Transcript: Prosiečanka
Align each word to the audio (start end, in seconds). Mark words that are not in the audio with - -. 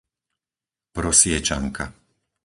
Prosiečanka 0.95 1.85